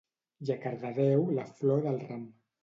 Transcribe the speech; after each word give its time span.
I 0.47 0.51
a 0.55 0.55
Cardedeu 0.63 1.27
la 1.41 1.45
flor 1.61 1.85
del 1.85 2.01
ram 2.09 2.27